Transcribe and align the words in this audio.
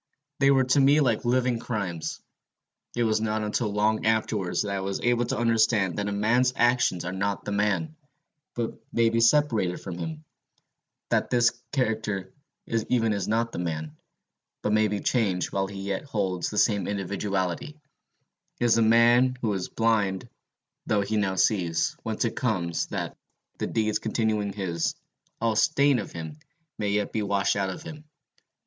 They 0.39 0.49
were 0.49 0.63
to 0.63 0.79
me 0.79 0.99
like 0.99 1.25
living 1.25 1.59
crimes. 1.59 2.21
It 2.95 3.03
was 3.03 3.21
not 3.21 3.43
until 3.43 3.71
long 3.71 4.03
afterwards 4.07 4.63
that 4.63 4.71
I 4.75 4.79
was 4.79 4.99
able 5.01 5.25
to 5.25 5.37
understand 5.37 5.99
that 5.99 6.07
a 6.07 6.11
man's 6.11 6.53
actions 6.55 7.05
are 7.05 7.11
not 7.13 7.45
the 7.45 7.51
man, 7.51 7.95
but 8.55 8.71
may 8.91 9.09
be 9.11 9.19
separated 9.19 9.79
from 9.79 9.99
him; 9.99 10.23
that 11.09 11.31
his 11.31 11.51
character 11.71 12.33
even 12.65 13.13
is 13.13 13.27
not 13.27 13.51
the 13.51 13.59
man, 13.59 13.95
but 14.63 14.73
may 14.73 14.87
be 14.87 15.01
changed 15.01 15.51
while 15.53 15.67
he 15.67 15.79
yet 15.81 16.05
holds 16.05 16.49
the 16.49 16.57
same 16.57 16.87
individuality, 16.87 17.79
is 18.59 18.73
the 18.73 18.81
man 18.81 19.37
who 19.41 19.49
was 19.49 19.69
blind 19.69 20.27
though 20.87 21.01
he 21.01 21.15
now 21.15 21.35
sees; 21.35 21.95
whence 22.01 22.25
it 22.25 22.35
comes, 22.35 22.87
that, 22.87 23.15
the 23.59 23.67
deeds 23.67 23.99
continuing 23.99 24.51
his, 24.51 24.95
all 25.39 25.55
stain 25.55 25.99
of 25.99 26.11
them 26.11 26.39
may 26.79 26.89
yet 26.89 27.11
be 27.11 27.21
washed 27.21 27.55
out 27.55 27.69
of 27.69 27.83
him. 27.83 28.03